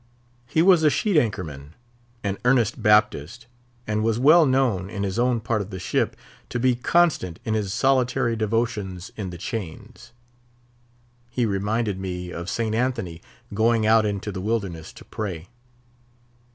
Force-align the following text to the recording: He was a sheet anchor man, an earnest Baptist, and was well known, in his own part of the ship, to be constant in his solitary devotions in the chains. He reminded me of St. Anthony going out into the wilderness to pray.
He 0.47 0.63
was 0.63 0.81
a 0.81 0.89
sheet 0.89 1.15
anchor 1.15 1.43
man, 1.43 1.75
an 2.23 2.39
earnest 2.43 2.81
Baptist, 2.81 3.45
and 3.85 4.03
was 4.03 4.17
well 4.17 4.47
known, 4.47 4.89
in 4.89 5.03
his 5.03 5.19
own 5.19 5.39
part 5.39 5.61
of 5.61 5.69
the 5.69 5.77
ship, 5.77 6.15
to 6.49 6.59
be 6.59 6.73
constant 6.73 7.37
in 7.45 7.53
his 7.53 7.71
solitary 7.71 8.35
devotions 8.35 9.11
in 9.15 9.29
the 9.29 9.37
chains. 9.37 10.11
He 11.29 11.45
reminded 11.45 11.99
me 11.99 12.31
of 12.31 12.49
St. 12.49 12.73
Anthony 12.73 13.21
going 13.53 13.85
out 13.85 14.03
into 14.07 14.31
the 14.31 14.41
wilderness 14.41 14.91
to 14.93 15.05
pray. 15.05 15.49